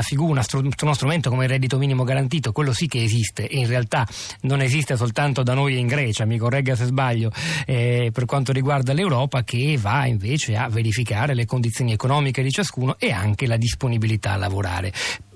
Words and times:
una 0.00 0.02
figura, 0.02 0.42
uno 0.82 0.94
strumento 0.94 1.30
come 1.30 1.44
il 1.44 1.50
reddito 1.50 1.78
minimo 1.78 2.04
garantito, 2.04 2.52
quello 2.52 2.72
sì 2.72 2.86
che 2.86 3.02
esiste 3.02 3.46
e 3.46 3.58
in 3.58 3.66
realtà 3.66 4.06
non 4.42 4.60
esiste 4.60 4.96
soltanto 4.96 5.42
da 5.42 5.54
noi 5.54 5.78
in 5.78 5.86
Grecia, 5.86 6.24
mi 6.24 6.38
corregga 6.38 6.74
se 6.74 6.86
sbaglio, 6.86 7.30
eh, 7.66 8.10
per 8.12 8.24
quanto 8.24 8.52
riguarda 8.52 8.92
l'Europa, 8.92 9.42
che 9.42 9.76
va 9.78 10.06
invece 10.06 10.56
a 10.56 10.68
verificare 10.68 11.34
le 11.34 11.46
condizioni 11.46 11.92
economiche 11.92 12.42
di 12.42 12.50
ciascuno 12.50 12.96
e 12.98 13.12
anche 13.12 13.46
la 13.46 13.56
disponibilità 13.56 14.32
a 14.32 14.36
lavorare. 14.36 14.92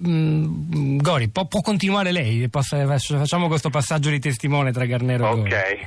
Mm, 0.07 0.99
Gori, 0.99 1.29
può, 1.29 1.47
può, 1.47 1.61
continuare 1.61 2.13
lei? 2.13 2.49
facciamo 2.51 3.49
questo 3.49 3.71
passaggio 3.71 4.11
di 4.11 4.19
testimone 4.19 4.73
tra 4.73 4.85
Garnero 4.85 5.27
e 5.27 5.35
Gori. 5.37 5.53
Ok, 5.53 5.87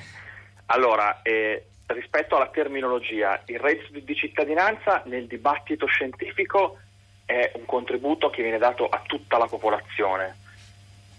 allora... 0.67 1.21
Eh 1.21 1.63
rispetto 1.87 2.35
alla 2.35 2.49
terminologia, 2.49 3.41
il 3.45 3.59
reddito 3.59 3.97
di 3.97 4.13
cittadinanza 4.13 5.03
nel 5.05 5.25
dibattito 5.25 5.85
scientifico 5.85 6.79
è 7.27 7.51
un 7.55 7.65
contributo 7.65 8.29
che 8.29 8.41
viene 8.41 8.57
dato 8.57 8.87
a 8.87 9.03
tutta 9.05 9.37
la 9.37 9.47
popolazione, 9.47 10.35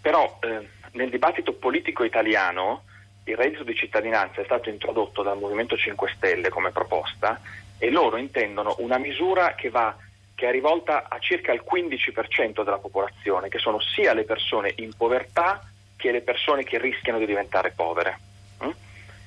però 0.01 0.39
eh, 0.41 0.67
nel 0.93 1.11
dibattito 1.11 1.53
politico 1.53 2.03
italiano 2.03 2.85
il 3.25 3.37
reddito 3.37 3.63
di 3.63 3.75
cittadinanza 3.75 4.41
è 4.41 4.45
stato 4.45 4.71
introdotto 4.71 5.23
dal 5.23 5.39
Movimento 5.39 5.77
5 5.77 6.15
Stelle 6.17 6.49
come 6.49 6.71
proposta 6.71 7.39
e 7.77 7.91
loro 7.91 8.17
intendono 8.17 8.77
una 8.79 8.97
misura 8.97 9.55
che, 9.55 9.69
va, 9.69 9.95
che 10.35 10.49
è 10.49 10.51
rivolta 10.51 11.09
a 11.11 11.19
circa 11.19 11.53
il 11.53 11.63
15% 11.63 12.65
della 12.65 12.79
popolazione, 12.79 13.51
che 13.51 13.59
sono 13.59 13.79
sia 13.81 14.15
le 14.15 14.25
persone 14.25 14.73
in 14.77 14.95
povertà 14.97 15.63
che 15.95 16.11
le 16.11 16.23
persone 16.23 16.65
che 16.65 16.79
rischiano 16.79 17.19
di 17.19 17.27
diventare 17.27 17.73
povere. 17.73 18.19
Mm? 18.65 18.71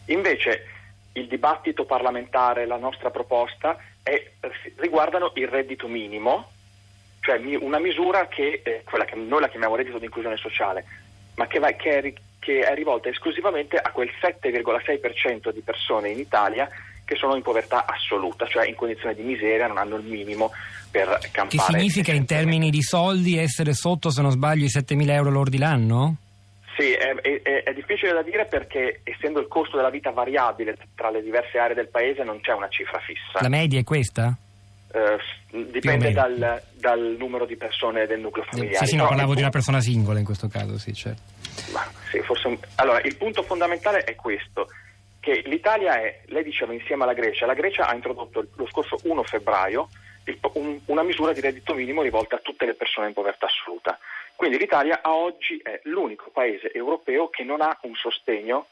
Invece 0.06 0.66
il 1.14 1.28
dibattito 1.28 1.86
parlamentare, 1.86 2.66
la 2.66 2.78
nostra 2.78 3.12
proposta 3.12 3.78
è, 4.02 4.32
riguardano 4.78 5.32
il 5.36 5.48
reddito 5.48 5.88
minimo, 5.88 6.50
cioè 7.22 7.40
una 7.60 7.80
misura 7.80 8.28
che, 8.28 8.62
eh, 8.64 8.82
quella 8.84 9.06
che 9.06 9.16
noi 9.16 9.40
la 9.40 9.48
chiamiamo 9.48 9.76
reddito 9.76 10.00
di 10.00 10.06
inclusione 10.06 10.38
sociale, 10.38 10.84
ma 11.36 11.48
che, 11.48 11.60
va, 11.60 11.72
che, 11.72 12.00
è, 12.00 12.14
che 12.40 12.62
è 12.62 12.74
rivolta 12.76 13.10
esclusivamente 13.10 13.78
a 13.78 13.92
quel 13.92 14.10
7,6% 14.22 15.54
di 15.54 15.62
persone 15.62 16.10
in 16.10 16.20
Italia 16.20 16.70
che 17.06 17.16
sono 17.16 17.36
in 17.36 17.42
povertà 17.42 17.86
assoluta, 17.86 18.48
cioè 18.48 18.68
in 18.68 18.76
condizione 18.76 19.14
di 19.14 19.22
miseria, 19.22 19.68
non 19.68 19.78
hanno 19.78 19.98
il 19.98 20.06
minimo 20.06 20.52
per 20.90 21.20
campare. 21.32 21.50
Che 21.50 21.60
significa 21.60 22.14
in 22.14 22.26
termini 22.26 22.70
di 22.70 22.82
soldi 22.82 23.38
essere 23.38 23.74
sotto, 23.74 24.10
se 24.10 24.22
non 24.22 24.32
sbaglio, 24.32 24.66
i 24.66 24.70
7.000 24.70 25.10
euro 25.10 25.30
lordi 25.30 25.58
l'anno? 25.58 26.16
Sì, 26.78 26.94
è, 26.94 27.14
è, 27.14 27.64
è, 27.64 27.74
difficile 27.74 28.14
da 28.14 28.22
dire 28.22 28.46
perché 28.46 29.02
essendo 29.04 29.42
il 29.42 29.48
costo 29.48 29.76
della 29.76 29.90
vita 29.90 30.12
variabile 30.12 30.78
tra 30.96 31.10
le 31.10 31.22
diverse 31.22 31.58
aree 31.58 31.76
del 31.76 31.90
paese 31.90 32.24
non 32.24 32.40
c'è 32.40 32.54
una 32.54 32.70
cifra 32.70 33.00
fissa. 33.00 33.42
La 33.42 33.50
media 33.50 33.80
è 33.80 33.84
questa? 33.84 34.36
Uh, 34.94 35.66
dipende 35.70 36.12
dal, 36.12 36.62
dal, 36.74 37.16
numero 37.18 37.46
di 37.46 37.56
persone 37.56 38.08
del 38.08 38.20
nucleo 38.20 38.44
familiare. 38.50 38.86
Sì, 38.86 38.92
sì, 38.92 38.96
no, 38.98 39.08
parlavo 39.08 39.34
di 39.34 39.40
una 39.40 39.50
persona 39.50 39.80
singola 39.80 40.20
in 40.20 40.26
questo 40.26 40.50
caso, 40.50 40.78
sì, 40.78 40.94
certo. 40.94 41.22
Ma, 41.72 41.90
sì, 42.10 42.22
un... 42.44 42.58
Allora, 42.76 43.00
il 43.02 43.16
punto 43.16 43.42
fondamentale 43.44 44.04
è 44.04 44.16
questo, 44.16 44.68
che 45.22 45.44
l'Italia 45.46 46.02
è, 46.02 46.22
lei 46.26 46.44
diceva 46.44 46.74
insieme 46.74 47.04
alla 47.04 47.14
Grecia, 47.14 47.46
la 47.46 47.54
Grecia 47.54 47.88
ha 47.88 47.96
introdotto 47.96 48.46
lo 48.56 48.68
scorso 48.68 49.00
1 49.04 49.24
febbraio 49.24 49.88
un, 50.54 50.80
una 50.86 51.04
misura 51.04 51.34
di 51.34 51.42
reddito 51.42 51.74
minimo 51.74 52.02
rivolta 52.02 52.36
a 52.36 52.40
tutte 52.40 52.66
le 52.66 52.76
persone 52.76 53.08
in 53.08 53.14
povertà 53.14 53.48
assoluta. 53.48 53.98
Quindi 54.36 54.58
l'Italia 54.58 55.02
a 55.02 55.14
oggi 55.14 55.60
è 55.64 55.80
l'unico 55.84 56.30
paese 56.32 56.72
europeo 56.72 57.30
che 57.30 57.44
non 57.44 57.62
ha 57.62 57.78
un 57.82 57.96
sostegno 57.96 58.68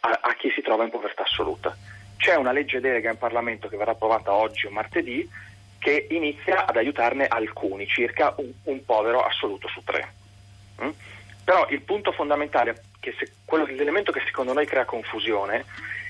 a, 0.00 0.18
a 0.22 0.34
chi 0.34 0.50
si 0.54 0.62
trova 0.62 0.84
in 0.84 0.90
povertà 0.90 1.22
assoluta. 1.22 1.76
C'è 2.16 2.34
una 2.36 2.52
legge 2.52 2.80
delega 2.80 3.10
in 3.10 3.18
Parlamento 3.18 3.68
che 3.68 3.76
verrà 3.76 3.92
approvata 3.92 4.32
oggi 4.32 4.66
o 4.66 4.70
martedì 4.70 5.28
che 5.82 6.06
inizia 6.10 6.64
ad 6.64 6.76
aiutarne 6.76 7.26
alcuni, 7.26 7.88
circa 7.88 8.32
un, 8.36 8.52
un 8.62 8.84
povero 8.84 9.24
assoluto 9.24 9.66
su 9.66 9.82
tre. 9.82 10.12
Mm? 10.80 10.90
Però 11.42 11.66
il 11.70 11.82
punto 11.82 12.12
fondamentale, 12.12 12.84
se, 13.00 13.32
quello, 13.44 13.66
l'elemento 13.66 14.12
che 14.12 14.22
secondo 14.24 14.52
noi 14.52 14.64
crea 14.64 14.84
confusione, 14.84 15.64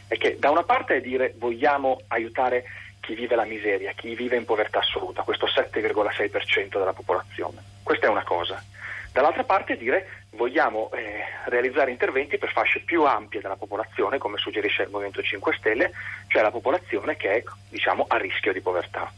è 0.08 0.18
che 0.18 0.38
da 0.38 0.50
una 0.50 0.62
parte 0.62 0.96
è 0.96 1.00
dire 1.00 1.32
vogliamo 1.38 2.02
aiutare 2.08 2.64
chi 3.00 3.14
vive 3.14 3.34
la 3.34 3.46
miseria, 3.46 3.92
chi 3.92 4.14
vive 4.14 4.36
in 4.36 4.44
povertà 4.44 4.80
assoluta, 4.80 5.22
questo 5.22 5.46
7,6% 5.46 6.68
della 6.68 6.92
popolazione. 6.92 7.62
Questa 7.82 8.06
è 8.06 8.10
una 8.10 8.24
cosa. 8.24 8.62
Dall'altra 9.10 9.44
parte 9.44 9.78
dire 9.78 10.24
vogliamo 10.32 10.90
eh, 10.92 11.24
realizzare 11.46 11.90
interventi 11.90 12.36
per 12.36 12.52
fasce 12.52 12.80
più 12.80 13.04
ampie 13.04 13.40
della 13.40 13.56
popolazione, 13.56 14.18
come 14.18 14.36
suggerisce 14.36 14.82
il 14.82 14.90
Movimento 14.90 15.22
5 15.22 15.54
Stelle, 15.54 15.92
cioè 16.28 16.42
la 16.42 16.50
popolazione 16.50 17.16
che 17.16 17.36
è 17.36 17.42
diciamo, 17.70 18.04
a 18.06 18.18
rischio 18.18 18.52
di 18.52 18.60
povertà. 18.60 19.10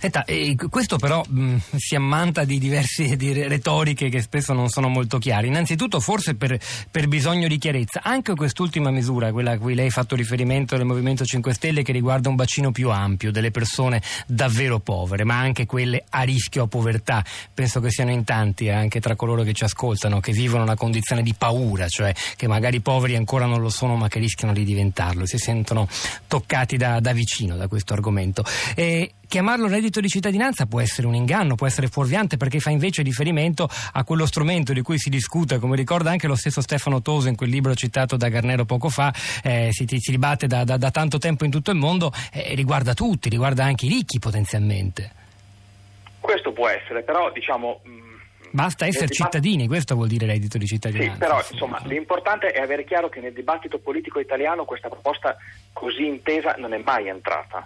Senta, 0.00 0.24
eh, 0.24 0.56
questo 0.70 0.96
però 0.96 1.22
mh, 1.28 1.56
si 1.76 1.94
ammanta 1.94 2.44
di 2.44 2.58
diverse 2.58 3.16
di 3.16 3.34
retoriche 3.34 4.08
che 4.08 4.22
spesso 4.22 4.54
non 4.54 4.70
sono 4.70 4.88
molto 4.88 5.18
chiare. 5.18 5.46
Innanzitutto, 5.46 6.00
forse 6.00 6.36
per, 6.36 6.58
per, 6.90 7.06
bisogno 7.06 7.46
di 7.46 7.58
chiarezza, 7.58 8.00
anche 8.02 8.34
quest'ultima 8.34 8.90
misura, 8.90 9.30
quella 9.30 9.50
a 9.50 9.58
cui 9.58 9.74
lei 9.74 9.88
ha 9.88 9.90
fatto 9.90 10.16
riferimento 10.16 10.74
del 10.74 10.86
Movimento 10.86 11.26
5 11.26 11.52
Stelle, 11.52 11.82
che 11.82 11.92
riguarda 11.92 12.30
un 12.30 12.34
bacino 12.34 12.72
più 12.72 12.88
ampio 12.88 13.30
delle 13.30 13.50
persone 13.50 14.00
davvero 14.26 14.78
povere, 14.78 15.24
ma 15.24 15.38
anche 15.38 15.66
quelle 15.66 16.02
a 16.08 16.22
rischio 16.22 16.62
a 16.62 16.66
povertà, 16.66 17.22
penso 17.52 17.80
che 17.80 17.90
siano 17.90 18.10
in 18.10 18.24
tanti 18.24 18.68
eh, 18.68 18.70
anche 18.70 19.00
tra 19.00 19.14
coloro 19.16 19.42
che 19.42 19.52
ci 19.52 19.64
ascoltano, 19.64 20.18
che 20.20 20.32
vivono 20.32 20.62
una 20.62 20.76
condizione 20.76 21.20
di 21.20 21.34
paura, 21.34 21.88
cioè 21.88 22.14
che 22.36 22.48
magari 22.48 22.80
poveri 22.80 23.16
ancora 23.16 23.44
non 23.44 23.60
lo 23.60 23.68
sono, 23.68 23.96
ma 23.96 24.08
che 24.08 24.18
rischiano 24.18 24.54
di 24.54 24.64
diventarlo, 24.64 25.26
si 25.26 25.36
sentono 25.36 25.86
toccati 26.26 26.78
da, 26.78 27.00
da 27.00 27.12
vicino 27.12 27.54
da 27.54 27.68
questo 27.68 27.92
argomento. 27.92 28.42
E, 28.74 29.12
chiamarlo 29.30 29.68
reddito 29.68 30.00
di 30.00 30.08
cittadinanza 30.08 30.66
può 30.66 30.80
essere 30.80 31.06
un 31.06 31.14
inganno, 31.14 31.54
può 31.54 31.68
essere 31.68 31.86
fuorviante 31.86 32.36
perché 32.36 32.58
fa 32.58 32.70
invece 32.70 33.02
riferimento 33.02 33.68
a 33.92 34.02
quello 34.02 34.26
strumento 34.26 34.72
di 34.72 34.82
cui 34.82 34.98
si 34.98 35.08
discute, 35.08 35.60
come 35.60 35.76
ricorda 35.76 36.10
anche 36.10 36.26
lo 36.26 36.34
stesso 36.34 36.60
Stefano 36.60 37.00
Toso 37.00 37.28
in 37.28 37.36
quel 37.36 37.48
libro 37.48 37.72
citato 37.74 38.16
da 38.16 38.28
Garnero 38.28 38.64
poco 38.64 38.88
fa, 38.88 39.14
eh, 39.44 39.68
si, 39.70 39.86
si, 39.86 40.10
dibatte 40.10 40.48
da, 40.48 40.64
da, 40.64 40.76
da, 40.76 40.90
tanto 40.90 41.18
tempo 41.18 41.44
in 41.44 41.52
tutto 41.52 41.70
il 41.70 41.76
mondo, 41.76 42.12
eh, 42.32 42.56
riguarda 42.56 42.92
tutti, 42.92 43.28
riguarda 43.28 43.62
anche 43.62 43.86
i 43.86 43.88
ricchi 43.88 44.18
potenzialmente. 44.18 45.12
Questo 46.18 46.52
può 46.52 46.66
essere, 46.66 47.02
però 47.02 47.30
diciamo... 47.30 47.82
Mh, 47.84 47.98
Basta 48.52 48.84
essere 48.84 49.10
cittadini, 49.10 49.68
questo 49.68 49.94
vuol 49.94 50.08
dire 50.08 50.26
reddito 50.26 50.58
di 50.58 50.66
cittadinanza. 50.66 51.12
Sì, 51.12 51.18
però 51.20 51.40
insomma 51.52 51.80
l'importante 51.84 52.48
è 52.48 52.60
avere 52.60 52.82
chiaro 52.82 53.08
che 53.08 53.20
nel 53.20 53.32
dibattito 53.32 53.78
politico 53.78 54.18
italiano 54.18 54.64
questa 54.64 54.88
proposta 54.88 55.36
così 55.72 56.04
intesa 56.04 56.56
non 56.58 56.72
è 56.72 56.82
mai 56.84 57.06
entrata. 57.06 57.62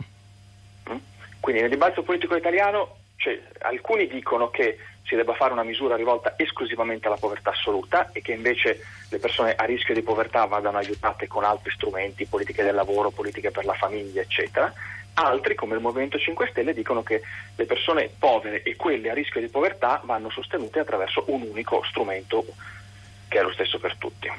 Quindi 1.44 1.60
nel 1.60 1.71
dibattito 1.71 2.03
politico 2.03 2.34
italiano 2.37 3.00
cioè, 3.16 3.38
alcuni 3.59 4.06
dicono 4.06 4.49
che 4.49 4.78
si 5.03 5.15
debba 5.15 5.34
fare 5.34 5.53
una 5.53 5.62
misura 5.62 5.94
rivolta 5.94 6.32
esclusivamente 6.38 7.06
alla 7.06 7.19
povertà 7.19 7.50
assoluta 7.50 8.10
e 8.12 8.22
che 8.22 8.32
invece 8.32 8.81
le 9.10 9.19
persone 9.19 9.54
a 9.54 9.66
rischio 9.66 9.93
di 9.93 10.00
povertà 10.00 10.47
vadano 10.47 10.78
aiutate 10.78 11.27
con 11.27 11.44
altri 11.44 11.71
strumenti, 11.72 12.25
politiche 12.25 12.62
del 12.62 12.75
lavoro, 12.75 13.10
politiche 13.10 13.50
per 13.50 13.66
la 13.66 13.75
famiglia, 13.75 14.22
eccetera. 14.22 14.72
Altri, 15.12 15.54
come 15.54 15.75
il 15.75 15.83
Movimento 15.83 16.16
5 16.16 16.49
Stelle, 16.49 16.72
dicono 16.72 17.03
che 17.03 17.21
le 17.54 17.66
persone 17.66 18.09
povere 18.19 18.62
e 18.62 18.75
quelle 18.77 19.10
a 19.10 19.15
rischio 19.15 19.43
di 19.43 19.49
povertà 19.49 20.00
vanno 20.03 20.31
sostenute 20.31 20.78
attraverso 20.78 21.25
un 21.27 21.43
unico 21.43 21.84
strumento 21.84 22.43
che 23.28 23.38
è 23.38 23.43
lo 23.43 23.53
stesso 23.53 23.78
per 23.78 23.97
tutti. 23.99 24.33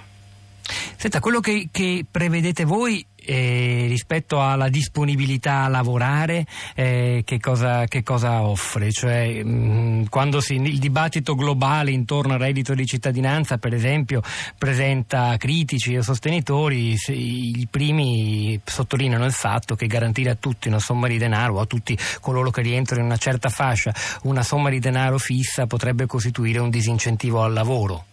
Senta, 0.97 1.19
quello 1.19 1.39
che, 1.39 1.69
che 1.71 2.03
prevedete 2.09 2.65
voi 2.65 3.05
eh, 3.25 3.85
rispetto 3.87 4.41
alla 4.41 4.69
disponibilità 4.69 5.63
a 5.63 5.67
lavorare, 5.67 6.45
eh, 6.75 7.23
che, 7.25 7.39
cosa, 7.39 7.85
che, 7.85 8.03
cosa, 8.03 8.41
offre? 8.41 8.91
Cioè, 8.91 9.43
mh, 9.43 9.49
mm, 9.49 10.03
quando 10.09 10.39
si, 10.39 10.55
il 10.55 10.79
dibattito 10.79 11.35
globale 11.35 11.91
intorno 11.91 12.33
al 12.33 12.39
reddito 12.39 12.73
di 12.73 12.85
cittadinanza, 12.85 13.57
per 13.57 13.73
esempio, 13.73 14.21
presenta 14.57 15.35
critici 15.37 15.93
e 15.93 16.01
sostenitori, 16.01 16.95
i 17.07 17.67
primi 17.69 18.59
sottolineano 18.63 19.25
il 19.25 19.31
fatto 19.31 19.75
che 19.75 19.87
garantire 19.87 20.29
a 20.31 20.35
tutti 20.35 20.67
una 20.67 20.79
somma 20.79 21.07
di 21.07 21.17
denaro, 21.17 21.55
o 21.55 21.59
a 21.59 21.65
tutti 21.65 21.97
coloro 22.21 22.49
che 22.51 22.61
rientrano 22.61 23.01
in 23.01 23.07
una 23.07 23.17
certa 23.17 23.49
fascia, 23.49 23.93
una 24.23 24.43
somma 24.43 24.69
di 24.69 24.79
denaro 24.79 25.17
fissa 25.17 25.67
potrebbe 25.67 26.05
costituire 26.05 26.59
un 26.59 26.69
disincentivo 26.69 27.41
al 27.41 27.53
lavoro. 27.53 28.05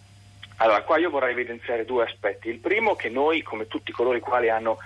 Allora, 0.57 0.81
qua 0.83 0.97
io 0.97 1.09
vorrei 1.09 1.33
evidenziare 1.33 1.83
due 1.83 2.05
aspetti. 2.05 2.47
Il 2.47 2.59
primo 2.59 2.95
che 2.95 3.09
noi, 3.09 3.41
come 3.41 3.67
tutti 3.67 3.91
coloro 3.91 4.15
i 4.15 4.21
quali 4.21 4.49
hanno, 4.49 4.77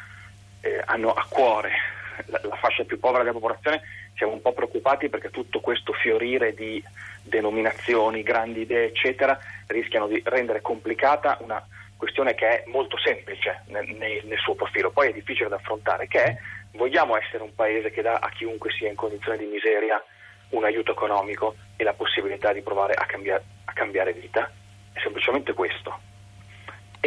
eh, 0.61 0.81
hanno 0.85 1.13
a 1.13 1.25
cuore 1.27 1.71
la, 2.25 2.39
la, 2.43 2.55
fascia 2.55 2.83
più 2.83 2.99
povera 2.99 3.23
della 3.23 3.33
popolazione, 3.33 3.81
siamo 4.15 4.33
un 4.33 4.41
po' 4.41 4.53
preoccupati 4.53 5.09
perché 5.09 5.29
tutto 5.29 5.59
questo 5.59 5.93
fiorire 5.93 6.53
di 6.53 6.83
denominazioni, 7.21 8.23
grandi 8.23 8.61
idee, 8.61 8.87
eccetera, 8.87 9.37
rischiano 9.67 10.07
di 10.07 10.21
rendere 10.25 10.61
complicata 10.61 11.37
una 11.41 11.63
questione 11.95 12.35
che 12.35 12.47
è 12.47 12.63
molto 12.67 12.97
semplice 12.97 13.63
nel, 13.67 13.87
nel, 13.95 14.25
nel 14.25 14.37
suo 14.37 14.55
profilo, 14.55 14.91
poi 14.91 15.09
è 15.09 15.13
difficile 15.13 15.49
da 15.49 15.55
affrontare, 15.55 16.07
che 16.07 16.23
è 16.23 16.37
vogliamo 16.71 17.17
essere 17.17 17.43
un 17.43 17.53
paese 17.55 17.91
che 17.91 18.01
dà 18.01 18.17
a 18.17 18.29
chiunque 18.29 18.71
sia 18.71 18.89
in 18.89 18.95
condizione 18.95 19.37
di 19.37 19.45
miseria 19.45 20.03
un 20.49 20.63
aiuto 20.63 20.91
economico 20.91 21.55
e 21.75 21.83
la 21.83 21.93
possibilità 21.93 22.53
di 22.53 22.61
provare 22.61 22.93
a, 22.93 23.05
cambia- 23.05 23.41
a 23.65 23.73
cambiare 23.73 24.13
vita? 24.13 24.49
è 24.97 24.99
semplicemente 25.01 25.53
questo. 25.53 25.99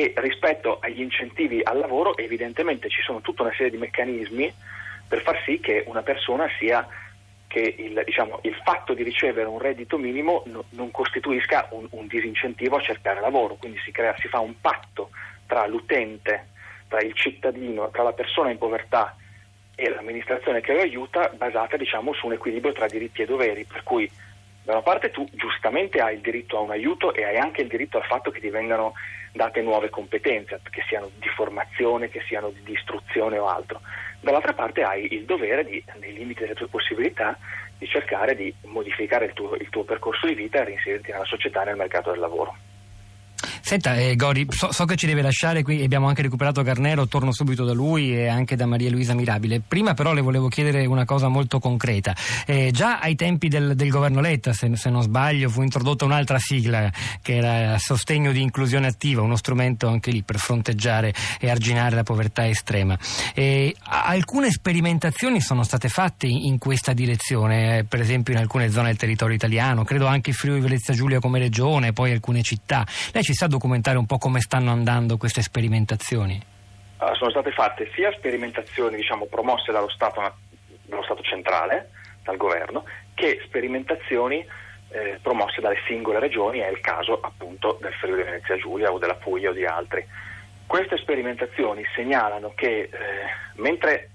E 0.00 0.14
rispetto 0.16 0.78
agli 0.80 1.02
incentivi 1.02 1.60
al 1.62 1.76
lavoro, 1.76 2.16
evidentemente 2.16 2.88
ci 2.88 3.02
sono 3.02 3.20
tutta 3.20 3.42
una 3.42 3.52
serie 3.52 3.70
di 3.70 3.76
meccanismi 3.76 4.50
per 5.06 5.20
far 5.20 5.42
sì 5.44 5.60
che 5.60 5.84
una 5.88 6.00
persona 6.00 6.48
sia 6.58 6.88
che 7.46 7.74
il, 7.76 8.02
diciamo, 8.06 8.38
il, 8.44 8.54
fatto 8.64 8.94
di 8.94 9.02
ricevere 9.02 9.46
un 9.46 9.58
reddito 9.58 9.98
minimo 9.98 10.42
no, 10.46 10.64
non 10.70 10.90
costituisca 10.90 11.68
un, 11.72 11.86
un, 11.90 12.06
disincentivo 12.06 12.76
a 12.76 12.80
cercare 12.80 13.20
lavoro, 13.20 13.56
quindi 13.56 13.78
si, 13.84 13.90
crea, 13.90 14.14
si 14.18 14.28
fa 14.28 14.38
un 14.38 14.58
patto 14.58 15.10
tra 15.46 15.66
l'utente, 15.66 16.46
tra 16.88 17.02
il 17.02 17.12
cittadino, 17.12 17.90
tra 17.90 18.02
la 18.02 18.14
persona 18.14 18.50
in 18.50 18.56
povertà 18.56 19.14
e 19.74 19.90
l'amministrazione 19.90 20.62
che 20.62 20.72
lo 20.72 20.80
aiuta 20.80 21.30
basata 21.36 21.76
diciamo, 21.76 22.14
su 22.14 22.24
un 22.24 22.32
equilibrio 22.32 22.72
tra 22.72 22.86
diritti 22.86 23.20
e 23.20 23.26
doveri, 23.26 23.66
per 23.66 23.82
cui 23.82 24.10
da 24.62 24.72
una 24.72 24.82
parte 24.82 25.10
tu 25.10 25.26
giustamente 25.32 26.00
hai 26.00 26.16
il 26.16 26.20
diritto 26.20 26.58
a 26.58 26.60
un 26.60 26.70
aiuto 26.70 27.14
e 27.14 27.24
hai 27.24 27.36
anche 27.36 27.62
il 27.62 27.68
diritto 27.68 27.96
al 27.96 28.04
fatto 28.04 28.30
che 28.30 28.40
ti 28.40 28.50
vengano 28.50 28.94
date 29.32 29.62
nuove 29.62 29.90
competenze, 29.90 30.60
che 30.70 30.82
siano 30.88 31.10
di 31.18 31.28
formazione, 31.28 32.08
che 32.08 32.22
siano 32.26 32.52
di 32.62 32.72
istruzione 32.72 33.38
o 33.38 33.46
altro. 33.46 33.80
Dall'altra 34.20 34.52
parte 34.52 34.82
hai 34.82 35.14
il 35.14 35.24
dovere, 35.24 35.64
di, 35.64 35.82
nei 35.98 36.12
limiti 36.12 36.40
delle 36.40 36.54
tue 36.54 36.66
possibilità, 36.66 37.38
di 37.78 37.86
cercare 37.86 38.34
di 38.34 38.54
modificare 38.64 39.26
il 39.26 39.32
tuo, 39.32 39.54
il 39.54 39.68
tuo 39.70 39.84
percorso 39.84 40.26
di 40.26 40.34
vita 40.34 40.60
e 40.60 40.64
reinserirti 40.64 41.12
nella 41.12 41.24
società 41.24 41.62
e 41.62 41.66
nel 41.66 41.76
mercato 41.76 42.10
del 42.10 42.20
lavoro. 42.20 42.56
Senta, 43.70 43.94
eh, 43.94 44.16
Gori, 44.16 44.48
so, 44.48 44.72
so, 44.72 44.84
che 44.84 44.96
ci 44.96 45.06
deve 45.06 45.22
lasciare 45.22 45.62
qui, 45.62 45.84
abbiamo 45.84 46.08
anche 46.08 46.22
recuperato 46.22 46.60
Carnero, 46.64 47.06
torno 47.06 47.32
subito 47.32 47.64
da 47.64 47.72
lui 47.72 48.12
e 48.12 48.26
anche 48.26 48.56
da 48.56 48.66
Maria 48.66 48.90
Luisa 48.90 49.14
Mirabile. 49.14 49.60
Prima 49.60 49.94
però 49.94 50.12
le 50.12 50.22
volevo 50.22 50.48
chiedere 50.48 50.84
una 50.86 51.04
cosa 51.04 51.28
molto 51.28 51.60
concreta. 51.60 52.12
Eh, 52.46 52.72
già 52.72 52.98
ai 52.98 53.14
tempi 53.14 53.46
del, 53.46 53.76
del 53.76 53.88
governo 53.88 54.20
Letta, 54.20 54.52
se, 54.52 54.74
se, 54.74 54.90
non 54.90 55.02
sbaglio, 55.02 55.48
fu 55.48 55.62
introdotta 55.62 56.04
un'altra 56.04 56.36
sigla 56.40 56.90
che 57.22 57.36
era 57.36 57.78
sostegno 57.78 58.32
di 58.32 58.42
inclusione 58.42 58.88
attiva, 58.88 59.22
uno 59.22 59.36
strumento 59.36 59.86
anche 59.86 60.10
lì 60.10 60.22
per 60.24 60.38
fronteggiare 60.38 61.14
e 61.38 61.48
arginare 61.48 61.94
la 61.94 62.02
povertà 62.02 62.48
estrema. 62.48 62.98
Eh, 63.34 63.72
alcune 63.84 64.50
sperimentazioni 64.50 65.40
sono 65.40 65.62
state 65.62 65.88
fatte 65.88 66.26
in, 66.26 66.38
in 66.38 66.58
questa 66.58 66.92
direzione, 66.92 67.78
eh, 67.78 67.84
per 67.84 68.00
esempio 68.00 68.34
in 68.34 68.40
alcune 68.40 68.68
zone 68.72 68.88
del 68.88 68.96
territorio 68.96 69.36
italiano, 69.36 69.84
credo 69.84 70.06
anche 70.06 70.32
Friuli 70.32 70.58
Venezia 70.58 70.92
Giulia 70.92 71.20
come 71.20 71.38
regione, 71.38 71.92
poi 71.92 72.10
alcune 72.10 72.42
città. 72.42 72.84
Lei 73.12 73.22
ci 73.22 73.32
sa 73.32 73.46
documentare 73.60 73.98
un 73.98 74.06
po' 74.06 74.16
come 74.16 74.40
stanno 74.40 74.70
andando 74.70 75.18
queste 75.18 75.42
sperimentazioni? 75.42 76.40
Uh, 76.98 77.14
sono 77.14 77.28
state 77.28 77.52
fatte 77.52 77.90
sia 77.94 78.10
sperimentazioni 78.12 78.96
diciamo, 78.96 79.26
promosse 79.26 79.70
dallo 79.70 79.90
Stato, 79.90 80.22
dallo 80.86 81.02
Stato, 81.02 81.22
centrale, 81.22 81.90
dal 82.24 82.38
governo, 82.38 82.84
che 83.12 83.42
sperimentazioni 83.44 84.44
eh, 84.88 85.18
promosse 85.20 85.60
dalle 85.60 85.76
singole 85.86 86.18
regioni, 86.18 86.60
è 86.60 86.70
il 86.70 86.80
caso 86.80 87.20
appunto 87.20 87.78
del 87.82 87.92
Friuli 87.92 88.22
Venezia 88.22 88.56
Giulia 88.56 88.90
o 88.90 88.98
della 88.98 89.14
Puglia 89.16 89.50
o 89.50 89.52
di 89.52 89.66
altri. 89.66 90.06
Queste 90.66 90.96
sperimentazioni 90.96 91.84
segnalano 91.94 92.52
che 92.54 92.82
eh, 92.82 92.88
mentre 93.56 94.08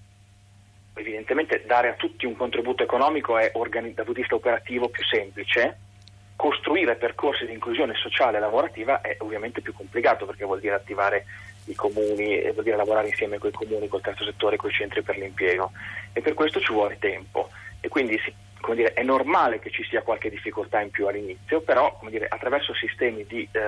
evidentemente 0.95 1.63
dare 1.67 1.89
a 1.89 1.93
tutti 1.93 2.25
un 2.25 2.35
contributo 2.35 2.81
economico 2.81 3.37
è 3.37 3.51
organi- 3.53 3.93
dal 3.93 4.05
punto 4.05 4.13
di 4.13 4.21
vista 4.21 4.35
operativo 4.35 4.89
più 4.89 5.03
semplice, 5.03 5.77
costruire 6.35 6.95
percorsi 6.95 7.45
di 7.45 7.53
inclusione 7.53 7.93
sociale 7.95 8.37
e 8.37 8.39
lavorativa 8.39 9.01
è 9.01 9.15
ovviamente 9.19 9.61
più 9.61 9.73
complicato 9.73 10.25
perché 10.25 10.45
vuol 10.45 10.59
dire 10.59 10.75
attivare 10.75 11.25
i 11.65 11.75
comuni 11.75 12.39
e 12.39 12.51
vuol 12.51 12.63
dire 12.63 12.75
lavorare 12.75 13.07
insieme 13.07 13.37
con 13.37 13.49
i 13.49 13.53
comuni, 13.53 13.87
col 13.87 14.01
terzo 14.01 14.23
settore, 14.23 14.57
con 14.57 14.69
i 14.69 14.73
centri 14.73 15.01
per 15.01 15.17
l'impiego 15.17 15.71
e 16.13 16.21
per 16.21 16.33
questo 16.33 16.59
ci 16.59 16.73
vuole 16.73 16.97
tempo 16.99 17.49
e 17.79 17.87
quindi 17.87 18.19
dire, 18.73 18.93
è 18.93 19.03
normale 19.03 19.59
che 19.59 19.69
ci 19.69 19.83
sia 19.83 20.01
qualche 20.01 20.29
difficoltà 20.29 20.81
in 20.81 20.89
più 20.89 21.07
all'inizio, 21.07 21.61
però 21.61 21.99
dire, 22.09 22.25
attraverso 22.27 22.73
sistemi 22.73 23.25
di 23.27 23.47
eh, 23.51 23.59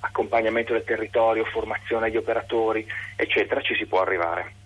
accompagnamento 0.00 0.72
del 0.72 0.84
territorio, 0.84 1.44
formazione 1.44 2.06
agli 2.06 2.16
operatori, 2.16 2.86
eccetera, 3.16 3.60
ci 3.60 3.74
si 3.74 3.86
può 3.86 4.02
arrivare. 4.02 4.57